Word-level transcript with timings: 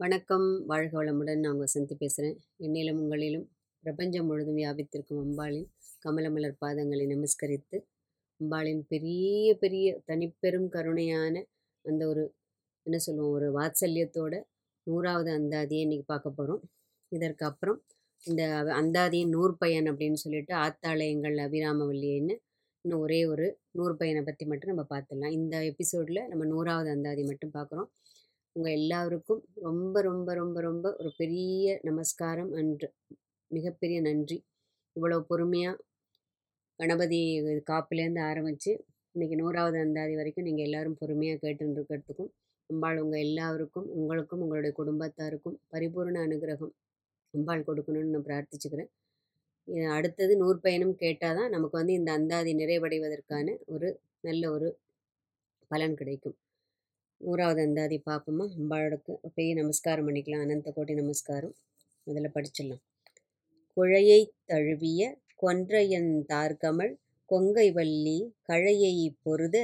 வணக்கம். 0.00 0.46
வாழ்க 0.66 0.92
வளமுடன். 0.98 1.38
நான் 1.38 1.52
உங்கள் 1.52 1.70
சந்தி 1.74 1.94
பேசுகிறேன். 1.94 2.34
என்னிலும் 2.60 2.98
உங்களிலும் 3.02 3.44
பிரபஞ்சம் 3.84 4.26
முழுதும் 4.26 4.58
வியாபித்திருக்கும் 4.58 5.20
அம்பாளின் 5.22 5.68
கமலமலர் 6.04 6.56
பாதங்களை 6.64 7.04
நமஸ்கரித்து 7.12 7.78
அம்பாளின் 8.40 8.82
பெரிய 8.88 9.54
பெரிய 9.62 9.94
தனிப்பெரும் 10.06 10.68
கருணையான 10.74 11.34
அந்த 11.84 12.02
ஒரு 12.06 12.24
என்ன 12.86 12.98
சொல்லுவோம் 12.98 13.36
ஒரு 13.38 13.48
வாத்சல்யத்தோட 13.58 14.34
நூறாவது 14.86 15.30
அந்தாதியை 15.38 15.84
இன்றைக்கி 15.86 16.06
பார்க்க 16.06 16.30
போகிறோம். 16.30 16.62
இதற்கு 17.12 17.46
அப்புறம் 17.50 17.78
இந்த 18.24 18.42
அந்தாதியின் 18.80 19.34
நூற்பயன் 19.36 19.90
அப்படின்னு 19.92 20.20
சொல்லிட்டு 20.24 20.54
ஆத்தாளயங்கள் 20.66 21.38
அபிராமவல்லின்னு 21.46 22.36
இன்னும் 22.84 23.04
ஒரே 23.06 23.22
ஒரு 23.26 23.46
நூறு 23.70 23.96
பையனை 23.96 24.22
பற்றி 24.22 24.46
மட்டும் 24.46 24.72
நம்ம 24.72 24.86
பார்த்துடலாம். 24.92 25.36
இந்த 25.40 25.56
எபிசோடில் 25.70 26.26
நம்ம 26.28 26.44
நூறாவது 26.44 26.90
அந்தாதி 26.90 27.24
மட்டும் 27.24 27.56
பார்க்குறோம். 27.58 27.90
உங்கள் 28.56 28.76
எல்லாருக்கும் 28.80 29.40
ரொம்ப 29.64 30.02
ரொம்ப 30.02 30.28
ரொம்ப 30.34 30.58
ரொம்ப 30.60 30.86
ஒரு 31.00 31.10
பெரிய 31.18 31.72
நமஸ்காரம் 31.88 32.52
அன்று 32.60 32.88
மிகப்பெரிய 33.50 33.98
நன்றி. 34.06 34.38
இவ்வளோ 34.96 35.18
பொறுமையாக 35.30 35.80
கணபதி 36.80 37.20
காப்புலேருந்து 37.70 38.22
ஆரம்பித்து 38.30 38.70
இன்றைக்கி 39.14 39.36
நூறாவது 39.40 39.78
அந்தாதி 39.84 40.14
வரைக்கும் 40.20 40.46
நீங்கள் 40.48 40.66
எல்லோரும் 40.68 40.98
பொறுமையாக 41.00 41.40
கேட்டுருக்கிறதுக்கும் 41.44 42.30
அம்பாள் 42.70 43.02
உங்கள் 43.04 43.24
எல்லாருக்கும் 43.26 43.86
உங்களுக்கும் 43.98 44.42
உங்களுடைய 44.44 44.72
குடும்பத்தாருக்கும் 44.80 45.56
பரிபூர்ண 45.74 46.16
அனுகிரகம் 46.28 46.72
அம்பாள் 47.34 47.66
கொடுக்கணும்னு 47.68 48.14
நான் 48.14 48.26
பிரார்த்திச்சுக்கிறேன். 48.28 48.90
அடுத்தது 49.96 50.32
நூறு 50.42 50.58
பயணம் 50.66 50.96
கேட்டால் 51.04 51.38
தான் 51.38 51.54
நமக்கு 51.56 51.78
வந்து 51.80 51.94
இந்த 52.00 52.10
அந்தாதி 52.18 52.52
நிறைவடைவதற்கான 52.62 53.56
ஒரு 53.74 53.88
நல்ல 54.20 54.50
ஒரு 54.56 54.68
பலன் 55.70 55.96
கிடைக்கும். 56.00 56.36
நூறாவது 57.20 57.60
அந்தாதி 57.62 57.96
பார்ப்போமா 58.06 58.44
அம்பாளுக்கு 58.56 59.12
பெய்ய 59.34 59.52
நமஸ்காரம் 59.54 60.06
பண்ணிக்கலாம். 60.06 60.44
அனந்த 60.44 60.68
கோட்டி 60.76 60.94
நமஸ்காரம். 60.94 61.54
முதல்ல 62.06 62.28
படிச்சிடலாம். 62.34 62.82
குழையை 63.76 64.20
தழுவிய 64.46 65.00
கொன்றையன் 65.42 66.12
தார்கமள் 66.32 66.92
கொங்கை 67.30 67.66
வள்ளி 67.70 68.18
கழையை 68.42 68.94
பொருத 69.22 69.56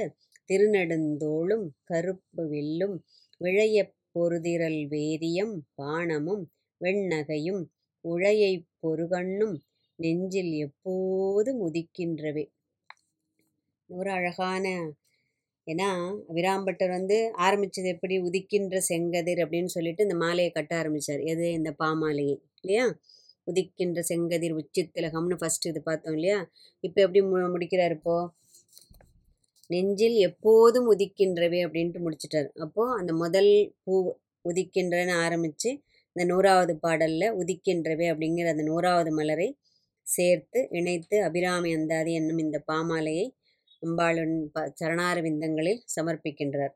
திருநெடுந்தோளும் 0.49 1.65
கருப்பு 1.83 2.43
வில்லும் 2.49 2.95
விழைய 3.41 3.77
பொருதிரல் 4.11 4.81
வேரியம் 4.91 5.55
பானமும் 5.75 6.43
வெண்ணகையும் 6.81 7.61
உழையை 8.05 8.53
பொறுகண்ணும் 8.81 9.55
நெஞ்சில் 9.99 10.53
எப்போதும் 10.65 11.61
உதிக்கின்றவே 11.67 12.43
ஒரு 13.89 14.09
அழகான 14.11 14.65
ஏன்னா 15.67 15.89
விராம்பட்டர் 16.37 16.91
வந்து 16.97 17.17
ஆரம்பித்தது 17.45 17.87
எப்படி? 17.87 18.15
உதிக்கின்ற 18.19 18.77
செங்கதிர் 18.89 19.41
அப்படின்னு 19.43 19.71
சொல்லிட்டு 19.75 20.05
இந்த 20.07 20.15
மாலையை 20.15 20.51
கட்ட 20.51 20.73
ஆரம்பித்தார் 20.75 21.21
எது? 21.23 21.45
இந்த 21.51 21.71
பாமாலையை 21.79 22.35
இல்லையா? 22.61 22.85
உதிக்கின்ற 23.47 23.99
செங்கதிர் 24.09 24.57
உச்சித்திலகம்னு 24.59 25.37
ஃபஸ்ட்டு 25.41 25.69
இது 25.71 25.79
பார்த்தோம் 25.81 26.13
இல்லையா? 26.13 26.39
இப்போ 26.83 26.99
எப்படி 27.01 27.21
மு 27.25 27.39
முடிக்கிறார் 27.55 27.95
இப்போது 27.97 28.29
நெஞ்சில் 29.69 30.17
எப்போதும் 30.19 30.87
உதிக்கின்றவே 30.93 31.59
அப்படின்ட்டு 31.65 31.99
முடிச்சிட்டார். 31.99 32.49
அப்போது 32.65 32.95
அந்த 32.99 33.11
முதல் 33.13 33.51
பூ 33.83 33.95
உதிக்கின்றன்னு 34.45 35.13
ஆரம்பித்து 35.25 35.69
இந்த 36.15 36.23
நூறாவது 36.25 36.73
பாடலில் 36.77 37.35
உதிக்கின்றவே 37.41 38.05
அப்படிங்கிற 38.11 38.47
அந்த 38.47 38.63
நூறாவது 38.63 39.11
மலரை 39.11 39.47
சேர்த்து 40.07 40.59
இணைத்து 40.71 41.15
அபிராமி 41.23 41.69
அந்தாதி 41.73 42.11
என்னும் 42.13 42.37
இந்த 42.37 42.57
பாமாலையை 42.71 43.25
அம்பாளின் 43.83 44.35
சரணாரவிந்தங்களில் 44.81 45.81
சமர்ப்பிக்கின்றார். 45.95 46.73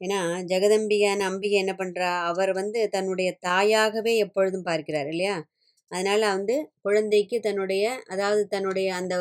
ஏன்னா 0.00 0.20
ஜெகதம்பிகான 0.50 1.24
அம்பிகை 1.30 1.56
என்ன 1.62 1.72
பண்ணுறா 1.80 2.10
அவர் 2.30 2.52
வந்து 2.60 2.80
தன்னுடைய 2.94 3.30
தாயாகவே 3.48 4.12
எப்பொழுதும் 4.24 4.68
பார்க்கிறார் 4.70 5.08
இல்லையா? 5.14 5.36
அதனால் 5.90 6.26
வந்து 6.36 6.54
குழந்தைக்கு 6.86 7.36
தன்னுடைய 7.40 7.84
அதாவது 8.12 8.42
தன்னுடைய 8.54 8.88
அந்த 9.00 9.14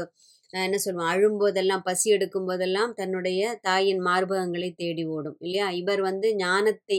என்ன 0.53 0.77
சொல்லுவோம் 0.85 1.09
அழும்போதெல்லாம் 1.11 1.83
பசி 1.89 2.07
எடுக்கும் 2.15 2.47
போதெல்லாம் 2.49 2.93
தன்னுடைய 2.93 3.41
தாயின் 3.61 4.01
மார்பகங்களை 4.07 4.69
தேடி 4.81 5.03
ஓடும் 5.15 5.37
இல்லையா? 5.45 5.67
இவர் 5.81 6.01
வந்து 6.09 6.27
ஞானத்தை 6.43 6.97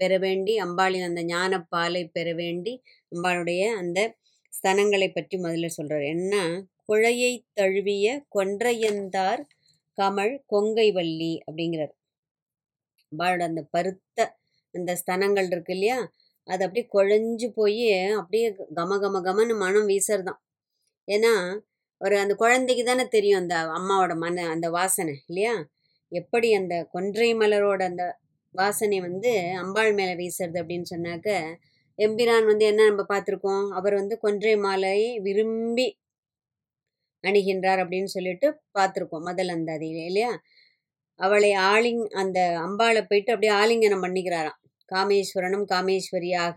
பெற 0.00 0.12
வேண்டி 0.18 0.52
அம்பாளின் 0.66 1.08
அந்த 1.08 1.22
ஞானப்பாலை 1.32 2.02
பெற 2.16 2.28
வேண்டி 2.42 2.72
அம்பாளுடைய 3.12 3.62
அந்த 3.80 3.98
ஸ்தனங்களை 4.52 5.08
பற்றி 5.12 5.36
முதல்ல 5.44 5.68
சொல்கிறார் 5.78 6.06
என்ன? 6.14 6.34
குழையை 6.88 7.32
தழுவிய 7.54 8.06
கொன்றையந்தார் 8.36 9.42
கமல் 9.98 10.34
கொங்கை 10.46 10.88
வள்ளி 10.92 11.32
அப்படிங்கிறார். 11.46 11.94
அம்பாளோட 13.12 13.42
அந்த 13.50 13.62
பருத்த 13.74 14.18
அந்த 14.74 14.90
ஸ்தனங்கள் 15.00 15.48
இருக்கு 15.52 15.74
இல்லையா? 15.74 15.98
அது 16.48 16.62
அப்படியே 16.66 16.86
குழஞ்சு 16.94 17.48
போய் 17.54 17.84
அப்படியே 18.20 18.46
கம 18.78 18.98
கம 19.04 19.20
கமன்னு 19.26 19.54
மனம் 19.56 19.88
வீசறதான் 19.90 20.40
ஏன்னா 21.08 21.32
ஒரு 22.00 22.14
அந்த 22.18 22.34
குழந்தைக்கு 22.34 22.84
தானே 22.84 23.04
தெரியும் 23.08 23.40
அந்த 23.42 23.56
அம்மாவோட 23.78 24.12
மன 24.16 24.46
அந்த 24.54 24.66
வாசனை 24.70 25.14
இல்லையா? 25.28 25.54
எப்படி 26.12 26.48
அந்த 26.54 26.74
கொன்றை 26.94 27.28
மலரோட 27.34 27.82
அந்த 27.90 28.04
வாசனை 28.54 28.98
வந்து 29.00 29.30
அம்பாள் 29.62 29.92
மேலே 29.94 30.14
வீசுறது 30.14 30.58
அப்படின்னு 30.62 30.88
சொன்னாக்க 30.94 31.28
எம்பிரான் 31.98 32.46
வந்து 32.50 32.64
என்ன 32.64 32.86
நம்ம 32.90 33.02
பார்த்துருக்கோம்? 33.08 33.64
அவர் 33.70 33.94
வந்து 33.94 34.14
கொன்றை 34.18 34.54
மாலையை 34.58 35.10
விரும்பி 35.26 35.86
அணிகின்றார் 37.24 37.82
அப்படின்னு 37.82 38.10
சொல்லிட்டு 38.16 38.48
பார்த்துருக்கோம் 38.78 39.26
முதல் 39.28 39.52
அந்த 39.56 39.70
அதில் 39.72 40.02
இல்லையா? 40.08 40.32
அவளை 41.20 41.50
ஆலிங் 41.72 42.04
அந்த 42.22 42.38
அம்பாளை 42.66 43.02
போயிட்டு 43.10 43.32
அப்படியே 43.34 43.52
ஆலிங்கனம் 43.60 44.04
பண்ணிக்கிறாராம். 44.06 44.58
காமேஸ்வரனும் 44.88 45.66
காமேஸ்வரியாக 45.72 46.56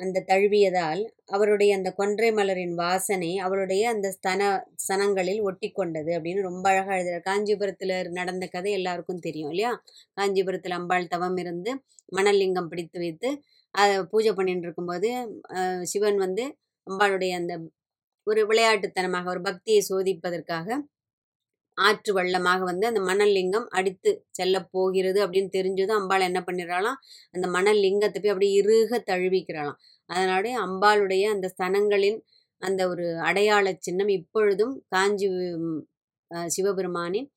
அந்த 0.00 0.22
தழுவியதால் 0.30 1.02
அவருடைய 1.26 1.70
அந்த 1.78 1.90
கொன்றை 1.98 2.30
மலரின் 2.38 2.74
வாசனை 2.74 3.30
அவளுடைய 3.38 3.82
அந்த 3.94 4.06
ஸ்தன 4.16 4.40
ஸ்தனங்களில் 4.76 5.40
ஒட்டி 5.40 5.68
கொண்டது 5.70 6.10
அப்படின்னு 6.16 6.42
ரொம்ப 6.42 6.64
அழகாக 6.72 6.96
எழுதுகிறார் 6.96 7.26
காஞ்சிபுரத்தில் 7.28 7.94
நடந்த 8.18 8.46
கதை 8.46 8.72
எல்லாருக்கும் 8.72 9.24
தெரியும் 9.26 9.50
இல்லையா? 9.52 9.72
காஞ்சிபுரத்தில் 10.16 10.76
அம்பாள் 10.78 11.12
தவம் 11.14 11.38
இருந்து 11.44 11.72
மணலிங்கம் 12.16 12.70
பிடித்து 12.72 12.98
வைத்து 12.98 13.30
அதை 13.74 13.94
பூஜை 14.12 14.32
பண்ணிட்டு 14.32 14.66
இருக்கும்போது 14.68 15.10
சிவன் 15.92 16.18
வந்து 16.24 16.44
அம்பாளுடைய 16.86 17.32
அந்த 17.40 17.54
ஒரு 18.26 18.40
விளையாட்டுத்தனமாக 18.46 19.28
ஒரு 19.28 19.40
பக்தியை 19.40 19.80
சோதிப்பதற்காக 19.90 20.78
ஆற்று 21.78 22.12
வள்ளமாக 22.12 22.60
வந்து 22.64 22.86
அந்த 22.86 23.00
மணல் 23.00 23.32
லிங்கம் 23.32 23.68
அடித்து 23.68 24.10
செல்ல 24.30 24.56
போகிறது 24.70 25.18
அப்படின்னு 25.26 25.50
தெரிஞ்சதும் 25.52 25.98
அம்பாள் 26.00 26.20
என்ன 26.20 26.40
பண்ணிடுறாளாம் 26.40 26.98
அந்த 27.32 27.46
மணல் 27.48 27.80
லிங்கத்தை 27.80 28.18
போய் 28.20 28.30
அப்படியே 28.30 28.56
இறுக 28.60 28.98
தழுவிக்கிறாளாம். 29.10 29.78
அதனாலே 30.10 30.52
அம்பாளுடைய 30.56 31.24
அந்த 31.30 31.46
ஸ்தனங்களின் 31.54 32.18
அந்த 32.62 32.88
ஒரு 32.88 33.06
அடையாள 33.20 33.66
சின்னம் 33.78 34.08
இப்பொழுதும் 34.08 34.74
காஞ்சி 34.88 35.28
சிவபெருமானின் 36.48 37.28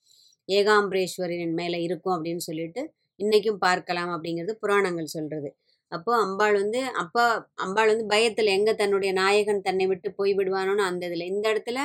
ஏகாம்பரேஸ்வரின் 0.49 1.53
மேலே 1.53 1.79
இருக்கும் 1.81 2.15
அப்படின்னு 2.15 2.43
சொல்லிட்டு 2.43 2.81
இன்றைக்கும் 3.19 3.57
பார்க்கலாம் 3.57 4.11
அப்படிங்கிறது 4.13 4.53
புராணங்கள் 4.59 5.13
சொல்கிறது 5.13 5.49
அப்போது 5.91 6.21
அம்பாள் 6.21 6.55
வந்து 6.61 6.79
அப்போ 6.93 7.23
அம்பாள் 7.55 7.87
வந்து 7.87 8.05
பயத்தில் 8.05 8.49
எங்கே 8.49 8.73
தன்னுடைய 8.75 9.11
நாயகன் 9.13 9.61
தன்னை 9.61 9.85
விட்டு 9.87 10.09
போய் 10.13 10.33
விடுவானோன்னு 10.33 10.83
அந்த 10.83 11.03
இதில். 11.05 11.25
இந்த 11.25 11.45
இடத்துல 11.53 11.79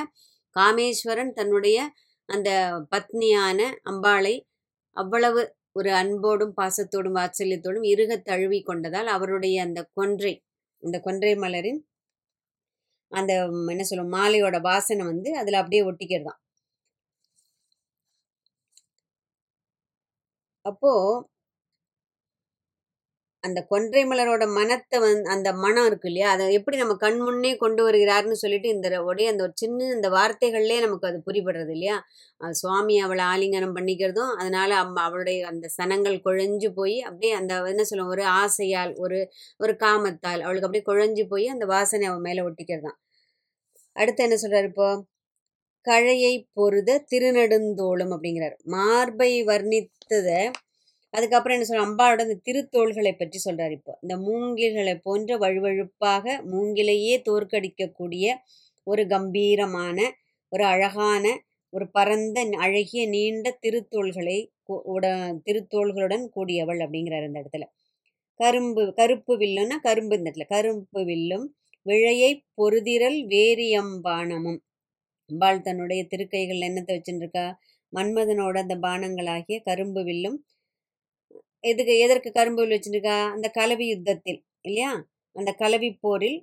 காமேஸ்வரன் 0.55 1.33
தன்னுடைய 1.33 1.77
அந்த 2.29 2.49
பத்னியான 2.91 3.59
அம்பாளை 3.83 4.35
அவ்வளவு 4.97 5.41
ஒரு 5.71 5.89
அன்போடும் 5.93 6.55
பாசத்தோடும் 6.57 7.17
வாத்சல்யத்தோடும் 7.19 7.85
இருக 7.91 8.17
தழுவி 8.21 8.59
கொண்டதால் 8.63 9.09
அவருடைய 9.09 9.57
அந்த 9.63 9.81
கொன்றை 9.93 10.33
அந்த 10.83 10.97
கொன்றை 10.99 11.33
மலரின் 11.35 11.79
அந்த 13.11 13.31
என்ன 13.71 13.83
சொல்லும் 13.83 14.13
மாலையோட 14.13 14.57
வாசனை 14.61 15.03
வந்து 15.05 15.29
அதில் 15.37 15.61
அப்படியே 15.61 15.83
ஒட்டிக்கிறதான் 15.83 16.39
அப்போது 20.65 21.23
அந்த 23.43 23.59
கொன்றை 23.69 24.01
மலரோட 24.05 24.43
மனத்தை 24.51 24.97
வந் 24.99 25.21
அந்த 25.33 25.49
மனம் 25.55 25.85
இருக்கு 25.85 26.07
இல்லையா? 26.07 26.27
அதை 26.31 26.45
எப்படி 26.53 26.77
நம்ம 26.77 26.95
கண் 26.95 27.19
முன்னே 27.19 27.51
கொண்டு 27.55 27.81
வருகிறாருன்னு 27.87 28.37
சொல்லிட்டு 28.41 28.67
இந்த 28.69 28.89
உடைய 29.03 29.31
அந்த 29.31 29.43
ஒரு 29.43 29.53
சின்ன 29.55 29.87
இந்த 29.93 30.09
வார்த்தைகள்லேயே 30.09 30.79
நமக்கு 30.79 31.07
அது 31.07 31.19
புரிபடுறது 31.27 31.71
இல்லையா? 31.71 31.97
சுவாமி 32.55 32.95
அவளை 32.99 33.25
ஆலிங்கனம் 33.25 33.75
பண்ணிக்கிறதும் 33.77 34.31
அதனால 34.37 34.75
அம்மா 34.75 35.03
அவளுடைய 35.03 35.39
அந்த 35.47 35.69
சனங்கள் 35.77 36.17
குழஞ்சு 36.25 36.69
போய் 36.75 36.97
அப்படியே 37.01 37.33
அந்த 37.33 37.55
என்ன 37.67 37.83
சொல்லுவோம் 37.83 38.13
ஒரு 38.15 38.25
ஆசையால் 38.39 38.93
ஒரு 38.97 39.19
ஒரு 39.59 39.75
காமத்தால் 39.83 40.43
அவளுக்கு 40.45 40.69
அப்படியே 40.69 40.85
குழஞ்சு 40.91 41.25
போய் 41.27 41.47
அந்த 41.47 41.67
வாசனை 41.67 42.07
அவன் 42.07 42.25
மேலே 42.29 42.43
ஒட்டிக்கிறதான் 42.43 42.97
அடுத்து 43.95 44.23
என்ன 44.23 44.37
சொல்றாரு 44.43 44.69
இப்போ? 44.71 44.89
கழையை 45.87 46.33
பொருத 46.53 46.91
திருநெடுந்தோளும் 47.11 48.13
அப்படிங்கிறார். 48.15 48.55
மார்பை 48.73 49.31
வர்ணித்ததை 49.45 50.41
அதுக்கப்புறம் 51.13 51.55
என்ன 51.55 51.67
சொல்ற 51.69 51.83
அம்பாவோட 51.87 52.21
இந்த 52.21 52.37
திருத்தோள்களை 52.47 53.11
பற்றி 53.13 53.39
சொல்றாரு 53.45 53.71
இப்போ. 53.71 53.93
இந்த 54.01 54.15
மூங்கில்களை 54.27 54.95
போன்ற 54.97 55.37
வழுவழுப்பாக 55.37 56.25
மூங்கிலையே 56.51 57.15
தோற்கடிக்கக்கூடிய 57.29 58.25
ஒரு 58.87 59.03
கம்பீரமான 59.07 59.97
ஒரு 60.51 60.63
அழகான 60.65 61.25
ஒரு 61.73 61.85
பரந்த 61.89 62.39
அழகிய 62.57 63.01
நீண்ட 63.07 63.47
திருத்தோள்களை 63.65 64.37
உட 64.93 65.05
திருத்தோள்களுடன் 65.47 66.25
கூடியவள் 66.29 66.79
அப்படிங்கிறார் 66.79 67.27
இந்த 67.27 67.39
இடத்துல. 67.43 67.65
கரும்பு 68.39 68.83
கருப்பு 68.93 69.33
வில்லுன்னா 69.37 69.75
கரும்பு 69.79 70.15
இந்த 70.17 70.27
இடத்துல. 70.29 70.47
கரும்பு 70.47 71.01
வில்லும் 71.05 71.45
விழையை 71.85 72.31
பொருதிரல் 72.53 73.19
வேரியம்பானமும். 73.27 74.59
அம்பாள் 75.29 75.61
தன்னுடைய 75.61 76.01
திருக்கைகள் 76.03 76.61
என்னத்தை 76.69 76.93
வச்சுருக்கா 76.97 77.45
மன்மதனோட 77.93 78.55
அந்த 78.57 78.75
பானங்களாகிய 78.77 79.57
கரும்பு 79.63 80.01
வில்லும் 80.03 80.37
எதுக்கு 81.63 81.93
எதற்கு 82.05 82.29
கரும்பு 82.31 82.61
வில் 82.61 82.75
வச்சுருக்கா? 82.75 83.17
அந்த 83.35 83.47
கலவி 83.59 83.85
யுத்தத்தில் 83.87 84.39
இல்லையா? 84.67 84.91
அந்த 85.35 85.51
கலவி 85.61 85.89
போரில் 86.03 86.39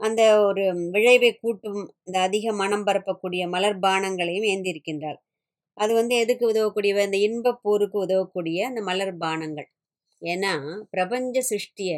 அந்த 0.00 0.22
ஒரு 0.48 0.64
விளைவை 0.94 1.30
கூட்டும் 1.42 1.80
அந்த 2.06 2.16
அதிக 2.26 2.52
மனம் 2.62 2.84
பரப்பக்கூடிய 2.88 3.42
மலர் 3.54 3.78
பானங்களையும் 3.86 4.48
ஏந்தியிருக்கின்றாள் 4.52 5.18
அது 5.76 5.92
வந்து 5.94 6.14
எதுக்கு 6.16 6.44
உதவக்கூடியவை? 6.52 7.02
அந்த 7.08 7.18
இன்பப் 7.28 7.62
போருக்கு 7.62 7.98
உதவக்கூடிய 8.06 8.58
அந்த 8.70 8.80
மலர் 8.82 9.14
பானங்கள். 9.16 9.68
ஏன்னா 10.22 10.52
பிரபஞ்ச 10.90 11.38
சிருஷ்டிய 11.50 11.92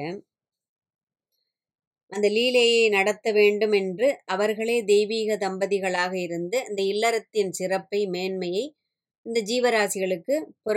அந்த 2.13 2.27
லீலையை 2.37 2.83
நடத்த 2.89 3.27
வேண்டும் 3.33 3.75
என்று 3.81 4.07
அவர்களே 4.35 4.77
தெய்வீக 4.85 5.37
தம்பதிகளாக 5.37 6.13
இருந்து 6.27 6.59
இந்த 6.71 6.81
இல்லறத்தின் 6.93 7.53
சிறப்பை 7.61 8.01
மேன்மையை 8.07 8.65
இந்த 9.27 9.39
ஜீவராசிகளுக்கு 9.51 10.35
புற 10.63 10.77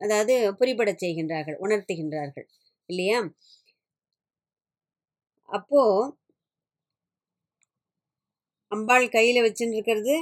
அதாவது 0.00 0.34
புரிபடச் 0.60 1.02
செய்கின்றார்கள் 1.02 1.58
உணர்த்துகின்றார்கள் 1.64 2.46
இல்லையா? 2.88 3.18
அப்போ 5.48 5.80
அம்பாள் 8.72 9.06
கையில 9.14 9.38
வச்சுட்டு 9.44 9.74
இருக்கிறது 9.74 10.14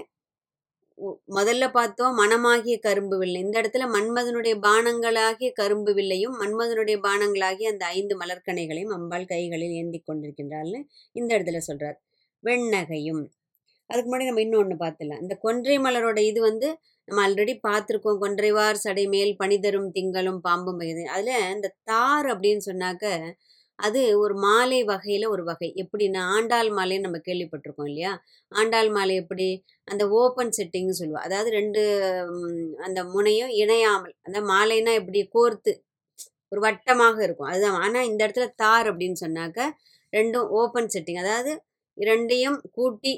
முதல்ல 1.29 1.65
பார்த்தோம் 1.71 2.15
மனமாகிய 2.15 2.77
கரும்பு 2.79 3.17
வில்லை. 3.19 3.41
இந்த 3.41 3.57
இடத்துல 3.63 3.87
மன்மதனுடைய 3.95 4.55
பானங்களாகிய 4.67 5.51
கரும்பு 5.55 5.93
வில்லையும் 5.95 6.37
மன்மதனுடைய 6.43 6.97
பானங்களாகிய 7.07 7.73
அந்த 7.73 7.85
ஐந்து 7.97 8.17
மலர்கனைகளையும் 8.19 8.95
அம்பாள் 8.97 9.27
கைகளில் 9.27 9.75
ஏந்தி 9.81 10.01
கொண்டிருக்கின்றாள்னு 10.03 10.81
இந்த 11.17 11.31
இடத்துல 11.37 11.61
சொல்றார். 11.69 11.99
வெண்ணகையும். 12.45 13.23
அதுக்கு 13.91 14.09
முன்னாடி 14.09 14.29
நம்ம 14.29 14.45
இன்னொன்று 14.47 14.77
பார்த்துலாம் 14.79 15.23
இந்த 15.25 15.35
கொன்றை 15.45 15.77
மலரோட 15.81 16.21
இது 16.31 16.41
வந்து 16.43 16.69
நம்ம 17.09 17.23
ஆல்ரெடி 17.27 17.55
பார்த்துருக்கோம். 17.69 18.19
கொன்றைவார் 18.23 18.83
சடை 18.85 19.05
மேல் 19.15 19.33
பனிதரும் 19.41 19.89
திங்களும் 19.97 20.41
பாம்பும் 20.47 20.79
பெய்து 20.81 21.03
அதில் 21.15 21.49
இந்த 21.55 21.69
தார் 21.85 22.27
அப்படின்னு 22.33 22.63
சொன்னாக்க 22.71 23.07
அது 23.79 24.01
ஒரு 24.19 24.35
மாலை 24.45 24.79
வகையில் 24.85 25.27
ஒரு 25.35 25.43
வகை. 25.45 25.69
எப்படின்னா 25.83 26.21
ஆண்டாள் 26.37 26.71
மாலைன்னு 26.71 27.07
நம்ம 27.07 27.19
கேள்விப்பட்டிருக்கோம் 27.29 27.89
இல்லையா? 27.91 28.13
ஆண்டாள் 28.53 28.91
மாலை 28.91 29.15
எப்படி? 29.23 29.49
அந்த 29.89 30.03
ஓப்பன் 30.19 30.53
செட்டிங்னு 30.59 30.99
சொல்லுவோம் 31.01 31.27
அதாவது 31.27 31.51
ரெண்டு 31.51 31.83
அந்த 32.87 33.01
முனையும் 33.15 33.53
இணையாமல். 33.63 34.15
அந்த 34.23 34.41
மாலைனா 34.53 34.93
எப்படி? 35.01 35.23
கோர்த்து. 35.37 35.75
ஒரு 36.53 36.61
வட்டமாக 36.67 37.19
இருக்கும். 37.27 37.51
அதுதான். 37.53 37.79
ஆனால் 37.85 38.09
இந்த 38.11 38.21
இடத்துல 38.27 38.49
தார் 38.63 38.89
அப்படின்னு 38.93 39.19
சொன்னாக்க 39.25 39.61
ரெண்டும் 40.13 40.49
ஓப்பன் 40.61 40.91
செட்டிங் 40.95 41.23
அதாவது 41.25 41.53
இரண்டையும் 41.99 42.59
கூட்டி 42.73 43.15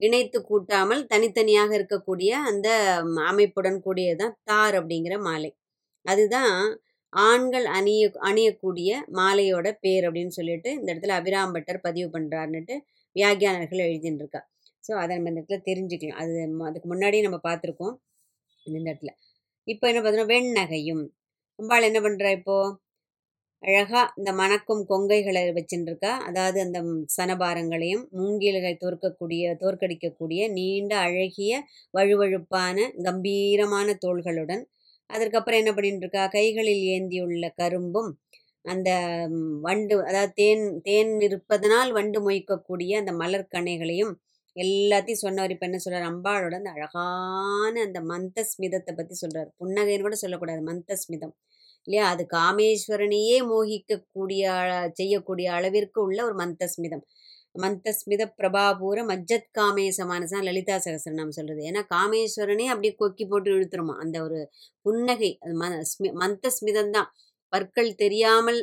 இணைத்து 0.00 0.38
கூட்டாமல் 0.42 1.02
தனித்தனியாக 1.06 1.70
இருக்கக்கூடிய 1.78 2.30
அந்த 2.50 2.68
அமைப்புடன் 3.28 3.78
கூடியதுதான் 3.86 4.36
தார் 4.50 4.76
அப்படிங்கிற 4.80 5.16
மாலை. 5.20 5.50
அதுதான் 6.06 6.54
ஆண்கள் 7.12 7.66
அணிய 7.76 8.02
அணியக்கூடிய 8.28 8.90
மாலையோட 9.18 9.66
பேர் 9.84 10.04
அப்படின்னு 10.08 10.34
சொல்லிட்டு 10.38 10.70
இந்த 10.78 10.88
இடத்துல 10.92 11.16
அபிராம்பட்டர் 11.20 11.80
பதிவு 11.86 12.08
பண்ணுறாருன்னுட்டு 12.16 12.74
வியாக்கியானர்கள் 13.16 13.86
எழுதின்னு 13.86 14.22
இருக்கா 14.22 14.40
ஸோ 14.84 14.92
அதை 15.02 15.12
நம்ம 15.16 15.30
இந்த 15.32 15.40
இடத்துல 15.42 15.60
தெரிஞ்சுக்கலாம். 15.70 16.20
அது 16.22 16.32
அதுக்கு 16.68 16.88
முன்னாடியே 16.92 17.22
நம்ம 17.28 17.38
பார்த்துருக்கோம். 17.48 17.94
இந்த 18.66 18.78
இடத்துல. 18.84 19.12
இப்போ 19.68 19.84
என்ன 19.90 20.00
பார்த்தோன்னா 20.00 20.30
வெண்ணகையும். 20.34 21.04
அம்பாள் 21.58 21.88
என்ன 21.90 22.00
பண்ணுறா 22.06 22.30
இப்போது 22.38 22.74
அழகாக 23.62 24.12
இந்த 24.18 24.30
மணக்கும் 24.32 24.82
கொங்கைகளை 24.84 25.42
வச்சுட்டு 25.50 26.10
அதாவது 26.26 26.58
அந்த 26.60 26.78
சனபாரங்களையும் 27.16 28.04
மூங்கில்களை 28.12 28.72
தோற்கக்கூடிய 28.74 29.54
தோற்கடிக்கக்கூடிய 29.62 30.40
நீண்ட 30.50 30.92
அழகிய 30.98 31.52
வழுவழுப்பான 31.94 32.86
கம்பீரமான 33.06 33.96
தோள்களுடன் 34.04 34.62
அதற்கப்புறம் 35.10 35.60
என்ன 35.60 35.72
பண்ணிட்டுருக்கா 35.72 36.22
கைகளில் 36.28 36.84
ஏந்தியுள்ள 36.94 37.48
கரும்பும் 37.54 38.10
அந்த 38.64 38.90
வண்டு 39.60 39.96
அதாவது 40.00 40.32
தேன் 40.34 40.64
தேன் 40.80 41.12
இருப்பதனால் 41.20 41.90
வண்டு 41.92 42.18
மொய்க்கக்கூடிய 42.20 42.92
அந்த 42.98 43.12
மலர்கணைகளையும் 43.12 44.14
எல்லாத்தையும் 44.56 45.22
சொன்னவர் 45.24 45.52
இப்போ 45.54 45.66
என்ன 45.66 45.78
சொல்கிறார் 45.78 46.08
அம்பாளோட 46.10 46.54
அந்த 46.58 46.70
அழகான 46.70 47.74
அந்த 47.82 47.98
மந்தஸ்மிதத்தை 48.02 48.92
பற்றி 48.94 49.14
சொல்கிறார் 49.14 49.50
புன்னகைன்னு 49.58 50.06
கூட 50.06 50.16
சொல்லக்கூடாது. 50.16 50.62
மந்தஸ்மிதம். 50.68 51.34
இல்லையா? 51.86 52.04
அது 52.12 52.22
காமேஸ்வரனையே 52.36 53.38
மோகிக்கக்கூடிய 53.50 54.42
செய்யக்கூடிய 55.00 55.48
அளவிற்கு 55.58 55.98
உள்ள 56.06 56.18
ஒரு 56.28 56.36
மந்தஸ்மிதம். 56.42 57.04
மந்தஸ்மித 57.54 58.22
பிரபாபூர 58.38 58.98
மஜ்ஜத் 59.10 59.48
காமேச 59.58 59.98
மானசம் 60.10 60.44
லலிதா 60.48 60.76
சகசரநாமம் 60.86 61.36
சொல்கிறது 61.38 61.62
ஏன்னா 61.70 61.82
காமேஸ்வரனே 61.94 62.66
அப்படியே 62.72 62.94
கொக்கி 63.02 63.24
போட்டு 63.30 63.50
இழுத்துருமா? 63.56 63.94
அந்த 64.04 64.16
ஒரு 64.26 64.38
புன்னகை. 64.86 65.30
அது 65.44 65.54
ம 65.62 65.68
ஸ்மி 65.92 66.08
மந்தஸ்மிதம் 66.22 66.92
தான். 66.96 67.08
பற்கள் 67.52 67.90
தெரியாமல் 68.04 68.60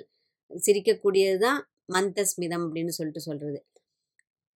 சிரிக்கக்கூடியது 0.52 1.40
தான் 1.48 1.60
மந்தஸ்மிதம் 1.96 2.66
அப்படின்னு 2.68 2.94
சொல்லிட்டு 2.98 3.22
சொல்கிறது 3.30 3.60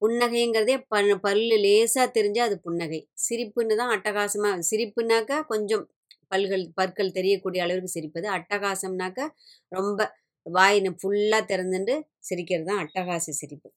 புன்னகைங்கிறதே 0.02 0.76
ப 0.92 0.96
பல்லு 1.26 1.56
லேசாக 1.64 2.08
தெரிஞ்சால் 2.18 2.48
அது 2.50 2.58
புன்னகை. 2.66 3.00
சிரிப்புன்னு 3.26 3.76
தான் 3.82 3.94
அட்டகாசமாக 3.96 4.64
சிரிப்புனாக்கா 4.70 5.38
கொஞ்சம் 5.54 5.84
பல்கள் 6.32 6.64
பற்கள் 6.80 7.16
தெரியக்கூடிய 7.18 7.60
அளவுக்கு 7.66 7.96
சிரிப்பது. 7.98 8.28
அட்டகாசம்னாக்கா 8.38 9.26
ரொம்ப 9.72 10.00
வாயினை 10.46 10.92
ஃபுல்லாக 11.02 11.44
திறந்துட்டு 11.52 11.96
சிரிக்கிறது 12.30 12.68
தான் 12.70 12.82
அட்டகாச 12.84 13.34
சிரிப்பு. 13.42 13.70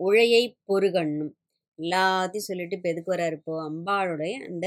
உழையை 0.00 0.44
பொறுகண்ணும் 0.70 1.32
எல்லாத்தையும் 1.78 2.48
சொல்லிட்டு 2.48 2.76
இப்போ 2.78 2.90
எதுக்கு 2.92 3.14
வராரு? 3.14 3.36
இப்போ 3.40 3.54
அம்பாளுடைய 3.70 4.34
அந்த 4.48 4.66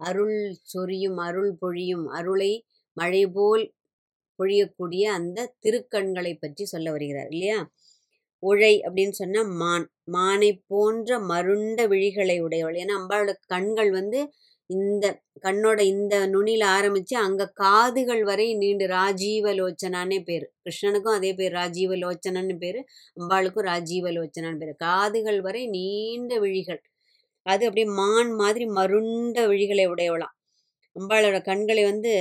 அருள் 0.00 0.38
சொரியும் 0.72 1.18
அருள் 1.26 1.52
பொழியும் 1.62 2.06
அருளை 2.18 2.52
மழை 2.96 3.22
போல் 3.36 3.64
பொழியக்கூடிய 4.38 5.04
அந்த 5.18 5.48
திருக்கண்களை 5.64 6.32
பற்றி 6.36 6.64
சொல்ல 6.72 6.86
வருகிறார் 6.94 7.30
இல்லையா? 7.34 7.58
உழை 8.42 8.72
அப்படின்னு 8.86 9.14
சொன்னா 9.22 9.42
மான். 9.62 9.86
மானை 10.16 10.50
போன்ற 10.72 11.18
மருண்ட 11.30 11.80
விழிகளை 11.92 12.36
உடையவள். 12.46 12.78
ஏன்னா 12.82 12.94
அம்பாளோட 13.00 13.32
கண்கள் 13.52 13.90
வந்து 14.00 14.20
இந்த 14.70 15.06
கண்ணோட 15.44 15.80
இந்த 15.84 16.14
நுனியில் 16.26 16.64
ஆரம்பித்து 16.76 17.14
அங்கே 17.16 17.46
காதுகள் 17.54 18.22
வரை 18.24 18.46
நீண்டு 18.54 18.84
ராஜீவ 18.88 19.46
லோச்சனானே 19.54 20.18
பேர். 20.24 20.46
கிருஷ்ணனுக்கும் 20.64 21.16
அதே 21.18 21.30
பேர் 21.34 21.52
ராஜீவ 21.52 21.96
லோச்சனன்னு 21.96 22.54
பேர் 22.58 22.78
அம்பாளுக்கும் 23.16 23.66
ராஜீவ 23.70 24.10
லோச்சனான்னு 24.10 24.60
பேர். 24.62 24.74
காதுகள் 24.76 25.40
வரை 25.40 25.62
நீண்ட 25.66 26.38
விழிகள். 26.38 26.80
அது 27.46 27.62
அப்படியே 27.66 27.88
மான் 28.00 28.32
மாதிரி 28.32 28.66
மருண்ட 28.78 29.38
விழிகளை 29.52 29.86
உடையவளாம். 29.94 30.34
அம்பாளோட 30.96 31.38
கண்களை 31.42 31.84
வந்து 31.84 32.14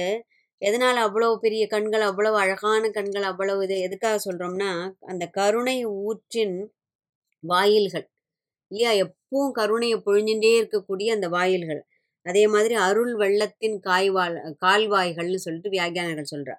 எதனால் 0.62 1.00
அவ்வளோ 1.08 1.30
பெரிய 1.36 1.64
கண்கள் 1.68 2.04
அவ்வளவு 2.10 2.38
அழகான 2.38 2.90
கண்கள் 2.90 3.26
அவ்வளவு 3.32 3.64
இது 3.64 3.76
எதுக்காக 3.80 4.18
சொல்கிறோம்னா 4.26 4.70
அந்த 5.12 5.24
கருணை 5.30 5.78
ஊற்றின் 6.04 6.58
வாயில்கள். 7.44 8.06
இல்லையா 8.72 8.92
எப்பவும் 9.06 9.52
கருணையை 9.52 9.98
பொழிஞ்சுட்டே 10.06 10.54
இருக்கக்கூடிய 10.62 11.10
அந்த 11.12 11.28
வாயில்கள். 11.30 11.82
அதே 12.26 12.44
மாதிரி 12.48 12.76
அருள் 12.88 13.14
வெள்ளத்தின் 13.16 13.78
காய்வாள் 13.88 14.36
கால்வாய்கள்னு 14.66 15.40
சொல்லிட்டு 15.46 15.70
வியாக்கியானர்கள் 15.70 16.32
சொல்றா. 16.34 16.56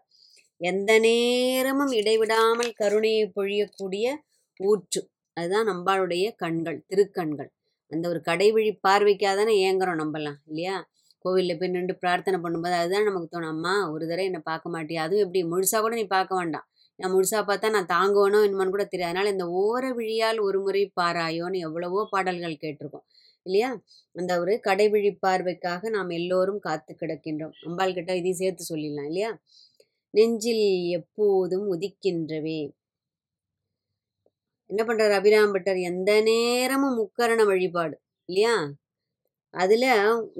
எந்த 0.60 0.90
நேரமும் 1.06 1.92
இடைவிடாமல் 1.92 2.72
கருணையை 2.82 3.24
பொழியக்கூடிய 3.36 4.06
ஊற்று. 4.60 5.00
அதுதான் 5.36 5.68
நம்பாளுடைய 5.70 6.26
கண்கள் 6.42 6.78
திருக்கண்கள். 6.90 7.50
அந்த 7.92 8.04
ஒரு 8.08 8.20
கடைவிழி 8.28 8.72
பார்வைக்காக 8.86 9.34
தானே 9.36 9.54
ஏங்குறோம் 9.66 10.00
நம்பலாம் 10.02 10.38
இல்லையா? 10.50 10.76
கோவிலில் 11.24 11.58
போய் 11.60 11.74
நின்று 11.74 11.94
பிரார்த்தனை 12.02 12.38
பண்ணும்போது 12.44 12.76
அதுதான் 12.80 13.06
நமக்கு 13.08 13.28
தோணும் 13.34 13.52
அம்மா 13.54 13.74
ஒரு 13.92 14.04
தடவை 14.06 14.24
என்னை 14.30 14.40
பார்க்க 14.50 14.74
மாட்டியா? 14.74 15.02
அதுவும் 15.06 15.24
எப்படி? 15.26 15.42
முழுசா 15.52 15.78
கூட 15.80 15.94
நீ 16.00 16.04
பார்க்க 16.16 16.40
வேண்டாம். 16.40 16.66
நான் 16.98 17.12
முழுசா 17.14 17.38
பார்த்தா 17.50 17.68
நான் 17.76 17.92
தாங்குவேனோ 17.94 18.40
என்னமான்னு 18.46 18.74
கூட 18.74 18.84
தெரியாது. 18.84 19.12
அதனால் 19.12 19.32
இந்த 19.34 19.46
ஓர 19.62 19.84
விழியால் 19.98 20.38
ஒரு 20.48 20.58
முறை 20.60 20.82
பாராயோன்னு 21.00 21.60
எவ்வளவோ 21.68 22.02
பாடல்கள் 22.10 22.62
கேட்டிருக்கோம். 22.64 23.06
இல்லையா? 23.46 23.70
அந்த 24.16 24.32
ஒரு 24.40 24.52
கடைவிழி 24.66 25.10
பார்வைக்காக 25.26 25.90
நாம் 25.90 26.10
எல்லோரும் 26.10 26.60
காத்து 26.60 26.92
கிடக்கின்றோம். 26.94 27.54
அம்பாள் 27.66 27.94
கிட்ட 27.94 28.12
இதையும் 28.16 28.40
சேர்த்து 28.42 28.64
சொல்லிடலாம் 28.70 29.08
இல்லையா? 29.10 29.30
நெஞ்சில் 30.14 30.64
எப்போதும் 30.98 31.66
உதிக்கின்றவே. 31.72 32.60
என்ன 34.70 34.82
பண்றாரு 34.84 35.14
அபிராம்பட்டர் 35.14 35.78
எந்த 35.82 36.10
நேரமும் 36.22 36.96
முக்கரண 37.00 37.40
வழிபாடு 37.44 37.96
இல்லையா? 38.28 38.54
அதுல 39.54 39.84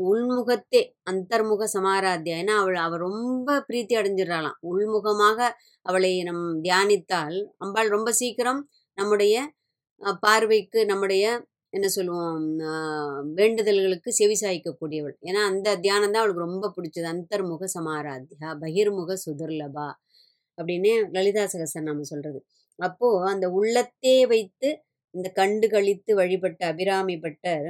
உள்முகத்தே 0.07 0.81
அந்தர்முக 1.11 1.67
சமாராத்தியா? 1.75 2.37
ஏன்னா 2.43 2.55
அவள் 2.63 2.79
அவ 2.79 2.97
ரொம்ப 3.01 3.51
பிரீத்தி 3.69 3.95
அடைஞ்சிடறாளாம். 4.01 4.59
உள்முகமாக 4.71 5.39
அவளை 5.87 6.13
நம் 6.23 6.45
தியானித்தால் 6.63 7.37
அம்பாள் 7.59 7.89
ரொம்ப 7.89 8.13
சீக்கிரம் 8.13 8.61
நம்முடைய 8.99 9.37
பார்வைக்கு 10.23 10.81
நம்முடைய 10.87 11.25
என்ன 11.75 11.87
சொல்லுவோம் 11.97 12.45
வேண்டுதல்களுக்கு 13.39 14.11
செவி 14.19 14.37
சாய்க்கக்கூடியவள். 14.43 15.15
ஏன்னா 15.29 15.41
அந்த 15.51 15.69
தியானம் 15.85 16.13
தான் 16.15 16.23
அவளுக்கு 16.23 16.47
ரொம்ப 16.49 16.71
பிடிச்சது. 16.77 17.07
அந்தர்முக 17.15 17.69
சமாராத்யா 17.77 18.51
பகிர்முக 18.65 19.17
சுதுர்லபா 19.25 19.89
அப்படின்னு 20.59 20.93
லலிதா 21.17 21.45
சகசரநாமம் 21.55 22.11
சொல்றது. 22.13 22.41
அப்போ 22.79 23.09
அந்த 23.33 23.47
உள்ளத்தே 23.59 24.17
வைத்து 24.33 24.69
இந்த 25.15 25.29
கண்டு 25.41 25.67
கழித்து 25.75 26.13
வழிபட்ட 26.21 26.61
அபிராமி 26.73 27.17
பட்டர் 27.25 27.67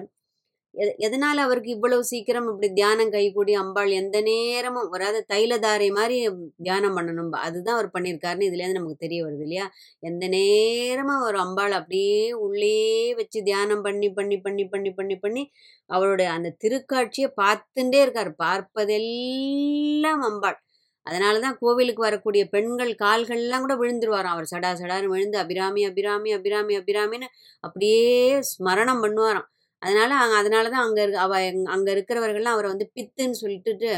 எதனால 1.05 1.37
அவருக்கு 1.39 1.71
இவ்வளவு 1.71 2.05
சீக்கிரம் 2.05 2.47
இப்படி 2.51 2.69
தியானம் 2.73 3.11
கைகூடி 3.11 3.53
அம்பாள் 3.55 3.91
எந்த 3.93 4.17
நேரமும் 4.23 4.89
வராத 4.89 5.19
தைலதாரை 5.33 5.89
மாதிரி 5.93 6.17
தியானம் 6.63 6.97
பண்ணணும் 6.99 7.31
அதுதான் 7.41 7.77
அவர் 7.77 7.91
பண்ணியிருக்காருன்னு 7.95 8.49
இதுலேருந்து 8.49 8.79
நமக்கு 8.79 9.05
தெரிய 9.05 9.21
வருது 9.25 9.45
இல்லையா? 9.47 9.67
எந்த 10.03 10.25
நேரமும் 10.29 11.21
அவர் 11.21 11.39
அம்பாள் 11.45 11.77
அப்படியே 11.81 12.19
உள்ளே 12.47 12.75
வச்சு 13.21 13.41
தியானம் 13.43 13.83
பண்ணி 13.83 14.11
பண்ணி 14.11 14.39
பண்ணி 14.39 14.67
பண்ணி 14.67 14.93
பண்ணி 14.93 15.17
பண்ணி 15.17 15.45
அவருடைய 15.91 16.29
அந்த 16.37 16.55
திருக்காட்சியை 16.65 17.31
பார்த்துட்டே 17.43 18.01
இருக்கார். 18.03 18.33
பார்ப்பதெல்லாம் 18.45 20.23
அம்பாள். 20.31 20.59
அதனால 21.07 21.41
தான் 21.41 21.59
கோவிலுக்கு 21.61 22.03
வரக்கூடிய 22.03 22.43
பெண்கள் 22.49 22.93
கால்கள்லாம் 23.03 23.65
கூட 23.67 23.75
விழுந்துருவாராம். 23.81 24.35
அவர் 24.37 24.53
சடா 24.53 24.71
சடான்னு 24.81 25.13
விழுந்து 25.15 25.39
அபிராமி 25.39 25.83
அபிராமி 25.85 26.31
அபிராமி 26.33 26.77
அபிராமின்னு 26.79 27.29
அப்படியே 27.65 28.05
ஸ்மரணம் 28.53 29.03
பண்ணுவாராம். 29.05 29.49
அதனால 29.85 30.11
அங்கே 30.23 30.37
அதனால 30.41 30.65
தான் 30.69 30.85
அங்கே 30.87 31.03
இருக்க 31.05 31.21
அவ 31.27 31.37
அங்கே 31.75 31.91
இருக்கிறவர்கள்லாம் 31.95 32.57
அவரை 32.57 32.69
வந்து 32.73 32.87
பித்துன்னு 32.97 33.41
சொல்லிட்டு 33.43 33.91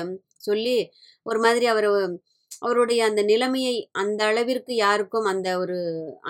சொல்லி 0.48 0.76
ஒரு 1.26 1.38
மாதிரி 1.44 1.66
அவர் 1.66 1.88
அவருடைய 2.62 3.00
அந்த 3.08 3.22
நிலைமையை 3.24 3.74
அந்த 4.02 4.20
அளவிற்கு 4.26 4.72
யாருக்கும் 4.76 5.26
அந்த 5.32 5.48
ஒரு 5.62 5.76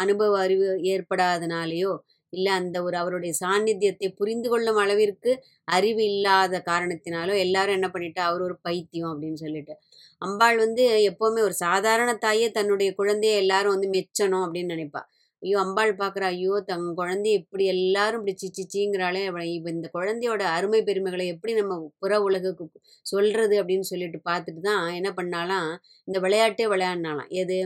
அனுபவ 0.03 0.33
அறிவு 0.45 0.69
ஏற்படாதனாலேயோ 0.93 1.93
இல்லை 2.33 2.53
அந்த 2.59 2.77
ஒரு 2.83 2.97
அவருடைய 2.97 3.33
சாநித்தியத்தை 3.43 4.09
புரிந்து 4.19 4.49
கொள்ளும் 4.49 4.81
அளவிற்கு 4.85 5.33
அறிவு 5.69 6.03
இல்லாத 6.11 6.61
காரணத்தினாலோ 6.67 7.35
எல்லாரும் 7.45 7.77
என்ன 7.79 7.89
பண்ணிட்டா 7.95 8.23
அவர் 8.29 8.43
ஒரு 8.43 8.57
பைத்தியம் 8.67 9.13
அப்படின்னு 9.13 9.39
சொல்லிட்டு. 9.45 9.75
அம்பாள் 10.23 10.57
வந்து 10.57 10.83
எப்போவுமே 11.11 11.41
ஒரு 11.49 11.57
சாதாரண 11.63 12.11
தாயே 12.25 12.49
தன்னுடைய 12.51 12.91
குழந்தைய 13.01 13.43
எல்லாரும் 13.43 13.75
வந்து 13.77 13.89
மெச்சணும் 13.97 14.45
அப்படின்னு 14.47 14.75
நினைப்பா. 14.77 15.03
ஐயோ 15.43 15.59
அம்பாள் 15.59 15.93
பார்க்குறா 15.97 16.26
ஐயோ 16.26 16.61
தங்க 16.61 16.95
குழந்தைய 16.95 17.35
இப்படி 17.35 17.64
எல்லாரும் 17.64 18.21
இப்படி 18.21 18.35
சிச்சி 18.37 18.62
சீங்கிறாளே 18.64 19.23
இந்த 19.71 19.88
குழந்தையோட 19.95 20.43
அருமை 20.50 20.83
பெருமைகளை 20.83 21.26
எப்படி 21.26 21.55
நம்ம 21.55 21.93
புற 21.99 22.21
உலகுக்கு 22.21 22.64
சொல்றது 23.02 23.62
அப்படின்னு 23.62 23.81
சொல்லிட்டு 23.81 24.21
பார்த்துட்டு 24.25 24.61
தான் 24.61 24.95
என்ன 24.95 25.11
பண்ணாலாம் 25.12 25.69
இந்த 26.09 26.21
விளையாட்டே 26.21 26.66
விளையாடினாலாம் 26.69 27.28
எது? 27.28 27.59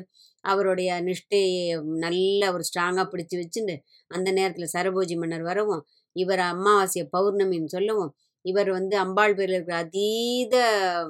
அவருடைய 0.44 1.00
நிஷ்டையை 1.00 1.74
நல்ல 1.98 2.52
ஒரு 2.52 2.64
ஸ்ட்ராங்காக 2.64 3.06
பிடிச்சி 3.10 3.36
வச்சுட்டு 3.36 3.74
அந்த 4.10 4.32
நேரத்தில் 4.32 4.72
சரபோஜி 4.72 5.16
மன்னர் 5.16 5.42
வரவும் 5.42 5.82
இவர் 6.16 6.38
அமாவாசையை 6.38 7.06
பௌர்ணமின்னு 7.12 7.66
சொல்லவும் 7.66 8.12
இவர் 8.44 8.70
வந்து 8.70 8.96
அம்பாள் 8.96 9.34
பேரில் 9.34 9.54
இருக்கிற 9.54 9.76
அதீத 9.76 10.54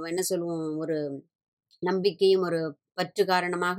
என்ன 0.09 0.23
சொல்லுவோம் 0.23 0.79
ஒரு 0.79 0.97
நம்பிக்கையும் 1.83 2.43
ஒரு 2.43 2.61
பற்று 2.99 3.23
காரணமாக 3.25 3.79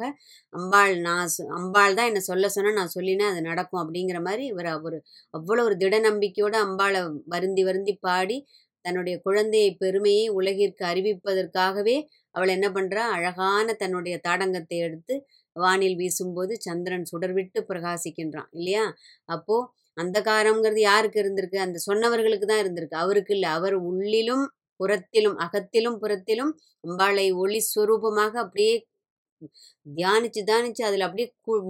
அம்பாள் 0.53 0.93
நான் 1.01 1.31
சொ- 1.33 1.49
அம்பாள் 1.57 1.95
தான் 1.95 2.07
என்னை 2.07 2.21
சொல்ல 2.21 2.49
சொன்னால் 2.49 2.73
நான் 2.73 2.95
சொல்லினேன் 2.95 3.31
அது 3.31 3.41
நடக்கும் 3.41 3.81
அப்படிங்கிற 3.83 4.19
மாதிரி 4.21 4.45
இவர் 4.45 4.69
அவர் 4.73 4.97
அவ்வளோ 5.33 5.63
ஒரு 5.63 5.77
திட 5.77 5.99
நம்பிக்கையோடு 6.05 6.57
அம்பாளை 6.61 7.01
வருந்தி 7.27 7.63
வருந்தி 7.63 7.95
பாடி 7.99 8.37
தன்னுடைய 8.85 9.15
குழந்தையை 9.21 9.71
பெருமையை 9.75 10.25
உலகிற்கு 10.35 10.83
அறிவிப்பதற்காகவே 10.85 11.97
அவள் 12.35 12.53
என்ன 12.55 12.67
பண்ணுறா 12.69 13.03
அழகான 13.09 13.73
தன்னுடைய 13.73 14.15
தாடங்கத்தை 14.19 14.77
எடுத்து 14.79 15.15
வானில் 15.55 15.95
வீசும்போது 15.95 16.53
சந்திரன் 16.61 17.05
சுடர்விட்டு 17.05 17.59
பிரகாசிக்கின்றான் 17.69 18.49
இல்லையா? 18.51 18.83
அப்போ 19.29 19.55
அந்தகாரம்ங்கிறது 19.97 20.81
யாருக்கு 20.81 21.17
இருந்திருக்கு? 21.23 21.57
அந்த 21.57 21.77
சொன்னவர்களுக்கு 21.87 22.45
தான் 22.45 22.61
இருந்திருக்கு. 22.63 22.95
அவருக்கு 22.95 23.33
இல்லை. 23.33 23.49
அவர் 23.51 23.75
உள்ளிலும் 23.87 24.45
புறத்திலும் 24.79 25.35
அகத்திலும் 25.37 25.97
புறத்திலும் 25.99 26.51
அம்பாளை 26.83 27.25
ஒளி 27.35 27.59
ஸ்வரூபமாக 27.67 28.33
அப்படியே 28.37 28.75
தியானிச்சு 29.85 30.41
தியானிச்சு 30.49 30.83
அதில் 30.89 31.07
அப்படியே 31.07 31.27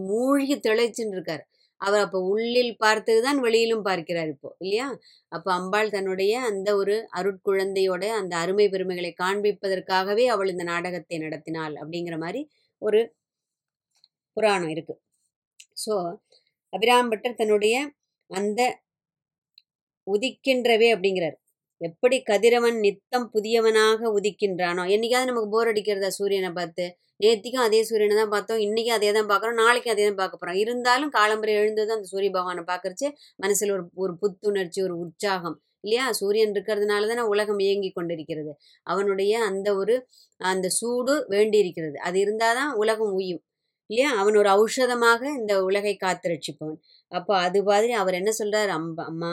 மூழ்கி 0.09 0.55
திளைச்சுன்னு 0.67 1.15
இருக்கார். 1.17 1.43
அவர் 1.81 2.03
அப்போ 2.05 2.19
உள்ளில் 2.31 2.73
பார்த்தது 2.77 3.21
தான் 3.27 3.39
வெளியிலும் 3.45 3.85
பார்க்கிறார் 3.87 4.29
இப்போ 4.33 4.49
இல்லையா? 4.63 4.87
அப்போ 5.31 5.49
அம்பாள் 5.59 5.93
தன்னுடைய 5.95 6.33
அந்த 6.49 6.69
ஒரு 6.75 6.95
அருட்குழந்தையோட 7.19 8.03
அந்த 8.19 8.33
அருமை 8.43 8.67
பெருமைகளை 8.73 9.11
காண்பிப்பதற்காகவே 9.23 10.25
அவள் 10.33 10.51
இந்த 10.53 10.65
நாடகத்தை 10.73 11.19
நடத்தினாள் 11.25 11.75
அப்படிங்கிற 11.81 12.17
மாதிரி 12.25 12.41
ஒரு 12.81 13.01
புராணம் 14.37 14.71
இருக்கு. 14.75 14.95
ஸோ 15.83 15.93
அபிராம்பட்டர் 16.73 17.39
தன்னுடைய 17.41 17.75
அந்த 18.31 18.61
உதிக்கின்றவே 20.07 20.87
அப்படிங்கிறார். 20.95 21.37
எப்படி 21.81 22.17
கதிரவன் 22.29 22.77
நித்தம் 22.85 23.27
புதியவனாக 23.33 24.09
உதிக்கின்றானோ? 24.17 24.83
என்னைக்காவது 24.95 25.29
நமக்கு 25.29 25.49
போர் 25.55 25.69
அடிக்கிறதா 25.71 26.09
சூரியனை 26.17 26.51
பார்த்து? 26.59 26.85
நேத்திக்கும் 27.19 27.65
அதே 27.67 27.79
சூரியனை 27.89 28.15
தான் 28.19 28.33
பார்த்தோம். 28.33 28.61
இன்னைக்கும் 28.65 28.97
அதே 28.97 29.09
தான் 29.17 29.29
பார்க்குறோம். 29.31 29.59
நாளைக்கும் 29.63 29.93
அதே 29.95 30.05
தான் 30.09 30.19
பார்க்க 30.21 30.41
போகிறோம் 30.41 30.59
இருந்தாலும் 30.63 31.11
காலம்பரை 31.17 31.53
எழுந்ததும் 31.61 31.97
அந்த 31.97 32.09
சூரிய 32.13 32.31
பகவானை 32.37 32.63
பார்க்கறச்சு 32.71 33.07
மனசில் 33.43 33.73
ஒரு 33.77 33.85
ஒரு 34.03 34.13
புத்துணர்ச்சி 34.23 34.81
ஒரு 34.87 34.95
உற்சாகம் 35.05 35.57
இல்லையா? 35.83 36.05
சூரியன் 36.19 36.53
இருக்கிறதுனால 36.55 37.07
தானே 37.11 37.23
உலகம் 37.33 37.61
இயங்கி 37.65 37.89
கொண்டிருக்கிறது. 37.91 38.51
அவனுடைய 38.87 39.33
அந்த 39.49 39.69
ஒரு 39.81 39.95
அந்த 40.41 40.67
சூடு 40.79 41.15
வேண்டி 41.35 41.57
இருக்கிறது 41.63 41.97
அது 42.07 42.17
இருந்தால் 42.25 42.57
தான் 42.59 42.73
உலகம் 42.83 43.13
உயும் 43.19 43.41
இல்லையா? 43.89 44.09
அவன் 44.21 44.37
ஒரு 44.41 44.49
ஔஷதமாக 44.59 45.21
இந்த 45.39 45.53
உலகை 45.69 45.93
காத்து 45.97 46.29
ரட்சிப்பவன். 46.33 46.79
அப்போ 47.11 47.33
அது 47.45 47.59
மாதிரி 47.69 47.93
அவர் 48.01 48.19
என்ன 48.21 48.31
சொல்றாரு? 48.41 48.71
அம்மா 48.79 49.05
அம்மா 49.11 49.31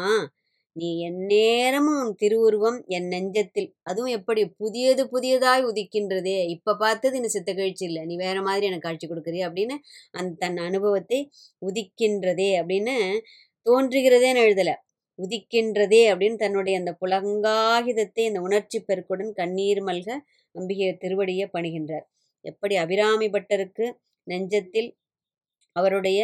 நீ 0.79 0.89
எந்நேரமும் 1.09 1.99
உன் 2.03 2.15
திருவுருவம் 2.15 2.79
என் 2.97 3.09
நெஞ்சத்தில். 3.09 3.69
அதுவும் 3.83 4.15
எப்படி? 4.19 4.43
புதியது 4.63 5.03
புதியதாய் 5.15 5.63
உதிக்கின்றதே. 5.65 6.37
இப்போ 6.49 6.73
பார்த்தது 6.77 7.17
இந்த 7.17 7.29
சித்த 7.29 7.53
கழிச்சு 7.53 7.85
இல்லை. 7.89 8.03
நீ 8.05 8.17
வேற 8.17 8.39
மாதிரி 8.43 8.67
எனக்கு 8.67 8.87
காட்சி 8.89 9.07
கொடுக்குறிய 9.07 9.47
அப்படின்னு 9.49 9.77
அந்த 10.11 10.37
தன் 10.39 10.59
அனுபவத்தை 10.69 11.21
உதிக்கின்றதே 11.67 12.51
அப்படின்னு 12.61 12.97
தோன்றுகிறதேன்னு 13.67 14.45
எழுதலை. 14.47 14.75
உதிக்கின்றதே 15.19 16.03
அப்படின்னு 16.11 16.37
தன்னுடைய 16.37 16.75
அந்த 16.79 16.93
புலங்காகிதத்தை 17.01 18.23
இந்த 18.31 18.41
உணர்ச்சி 18.41 18.79
பெருக்குடன் 18.89 19.33
கண்ணீர் 19.33 19.83
மல்க 19.85 20.09
அம்பிகை 20.55 20.91
திருவடியை 21.05 21.47
பணிகின்றார். 21.57 22.07
எப்படி 22.45 22.75
அபிராமி 22.77 23.27
பட்டருக்கு 23.29 23.87
நெஞ்சத்தில் 24.27 24.91
அவருடைய 25.77 26.21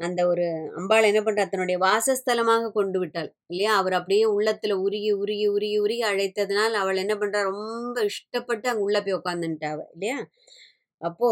அந்த 0.00 0.20
ஒரு 0.26 0.44
அம்பாள் 0.78 1.08
என்ன 1.08 1.20
பண்ணுறா 1.20 1.44
தன்னுடைய 1.48 1.78
வாசஸ்தலமாக 1.84 2.70
கொண்டு 2.70 2.98
விட்டாள் 2.98 3.30
இல்லையா? 3.50 3.72
அவர் 3.76 3.94
அப்படியே 3.98 4.24
உள்ளத்துல 4.34 4.76
உருகி 4.84 5.10
உருகி 5.14 5.46
உருகி 5.50 5.76
உருகி 5.80 6.04
அழைத்ததுனால் 6.10 6.76
அவள் 6.82 7.00
என்ன 7.04 7.14
பண்றா? 7.16 7.40
ரொம்ப 7.50 7.96
இஷ்டப்பட்டு 8.10 8.68
அங்க 8.68 8.86
உள்ள 8.86 8.98
போய் 9.02 9.18
உட்காந்துட்டாவ 9.18 9.80
இல்லையா? 9.94 10.18
அப்போ 11.02 11.30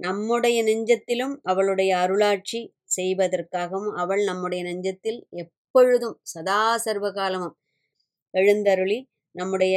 நம்முடைய 0.00 0.58
நெஞ்சத்திலும் 0.64 1.34
அவளுடைய 1.44 1.90
அருளாட்சி 1.96 2.60
செய்வதற்காகவும் 2.96 3.90
அவள் 3.96 4.22
நம்முடைய 4.24 4.60
நெஞ்சத்தில் 4.64 5.20
எப்பொழுதும் 5.42 6.16
சதா 6.32 6.62
சர்வ 6.84 7.06
காலமும் 7.12 7.54
எழுந்தருளி 8.34 8.98
நம்முடைய 9.34 9.74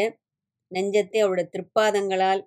நெஞ்சத்தை 0.72 1.20
அவளுடைய 1.22 1.48
திருப்பாதங்களால் 1.53 2.41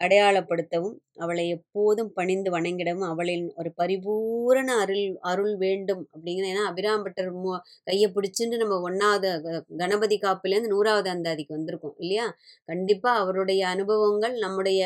அடையாளப்படுத்தவும் 0.00 0.96
அவளை 1.16 1.48
எப்போதும் 1.48 2.12
பணிந்து 2.12 2.50
வணங்கிடவும் 2.50 3.06
அவளின் 3.06 3.52
ஒரு 3.56 3.72
பரிபூரண 3.74 4.76
அருள் 4.76 5.02
அருள் 5.22 5.56
வேண்டும் 5.56 6.08
அப்படிங்கிற 6.12 6.46
ஏன்னா 6.46 6.64
அபிராம்பட்டர் 6.70 7.32
மு 7.34 7.52
கையை 7.82 8.12
பிடிச்சிட்டு 8.12 8.56
நம்ம 8.56 8.80
ஒன்றாவது 8.80 9.30
கணபதி 9.76 10.18
காப்பிலேருந்து 10.18 10.66
நூறாவது 10.66 11.10
அந்தாதிக்கு 11.10 11.54
வந்திருக்கோம் 11.54 11.94
இல்லையா? 11.98 12.26
கண்டிப்பாக 12.64 13.18
அவருடைய 13.18 13.68
அனுபவங்கள் 13.68 14.38
நம்முடைய 14.38 14.80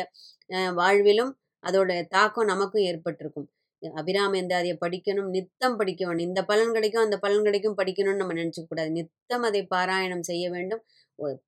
அஹ், 0.49 0.73
வாழ்விலும் 0.73 1.31
அதோட 1.63 2.07
தாக்கம் 2.07 2.45
நமக்கும் 2.45 2.81
ஏற்பட்டிருக்கும். 2.81 3.47
அபிராம 3.81 4.37
எந்தாதியை 4.37 4.77
படிக்கணும் 4.81 5.29
நித்தம் 5.29 5.77
படிக்க 5.77 6.07
வேண்டும். 6.07 6.27
இந்த 6.27 6.45
பலன் 6.45 6.71
கிடைக்கும் 6.71 7.03
அந்த 7.03 7.17
பலன் 7.17 7.43
கிடைக்கும் 7.43 7.77
படிக்கணும்னு 7.77 8.15
நம்ம 8.15 8.33
நினச்சிக்க 8.33 8.65
கூடாது. 8.69 8.91
நித்தம் 8.91 9.41
அதை 9.41 9.67
பாராயணம் 9.75 10.21
செய்ய 10.21 10.49
வேண்டும். 10.49 10.83
ஒரு- 11.19 11.39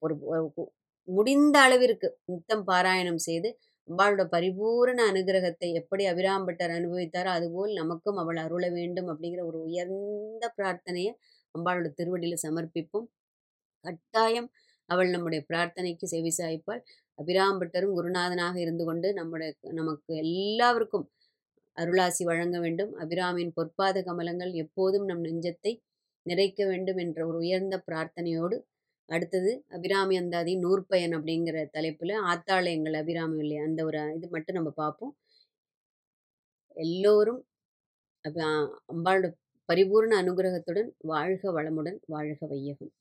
முடிந்த 1.07 1.55
அளவிற்கு 1.65 2.07
நித்தம் 2.25 2.63
பாராயணம் 2.67 3.21
செய்து 3.27 3.49
அம்பாளோட 3.87 4.23
பரிபூரண 4.27 4.99
அனுகிரகத்தை 5.11 5.67
எப்படி 5.79 6.03
அபிராம்பட்டர் 6.11 6.73
அனுபவித்தாரோ 6.77 7.29
அதுபோல் 7.37 7.73
நமக்கும் 7.73 8.19
அவள் 8.21 8.39
அருள 8.43 8.65
வேண்டும் 8.77 9.09
அப்படிங்கிற 9.13 9.41
ஒரு 9.49 9.59
உயர்ந்த 9.67 10.45
பிரார்த்தனையை 10.57 11.11
அம்பாளோட 11.55 11.89
திருவடியில் 11.99 12.43
சமர்ப்பிப்போம். 12.45 13.07
கட்டாயம் 13.85 14.49
அவள் 14.89 15.09
நம்முடைய 15.13 15.41
பிரார்த்தனைக்கு 15.49 16.05
செவிசாய்ப்பாள் 16.13 16.81
அபிராம்பட்டரும் 17.19 17.95
குருநாதனாக 17.97 18.55
இருந்து 18.63 18.83
கொண்டு 18.85 19.07
நம்முடைய 19.19 19.49
நமக்கு 19.79 20.11
எல்லாருக்கும் 20.23 21.05
அருளாசி 21.77 22.23
வழங்க 22.29 22.57
வேண்டும். 22.65 22.91
அபிராமின் 23.03 23.53
பொற்பாத 23.57 24.03
கமலங்கள் 24.07 24.53
எப்போதும் 24.63 25.07
நம் 25.09 25.23
நெஞ்சத்தை 25.27 25.73
நிறைக்க 26.25 26.59
வேண்டும் 26.69 26.99
என்ற 27.03 27.19
ஒரு 27.29 27.37
உயர்ந்த 27.43 27.75
பிரார்த்தனையோடு 27.87 28.57
அடுத்தது 29.09 29.51
அபிராமி 29.69 30.15
அந்தாதி 30.17 30.53
நூற்பயன் 30.57 31.15
அப்படிங்கிற 31.17 31.57
தலைப்பில் 31.71 32.15
ஆத்தாளயங்கள் 32.25 32.99
அபிராமி 33.01 33.39
இல்லையா? 33.43 33.63
அந்த 33.63 33.81
ஒரு 33.85 34.01
இது 34.17 34.27
மட்டும் 34.29 34.57
நம்ம 34.59 34.71
பார்ப்போம். 34.75 35.13
எல்லோரும் 36.77 37.41
அம்பாளோட 38.93 39.27
பரிபூர்ண 39.69 40.13
அனுகிரகத்துடன் 40.21 40.89
வாழ்க 41.05 41.51
வளமுடன் 41.51 41.99
வாழ்க 42.07 42.41
வையகம். 42.47 42.93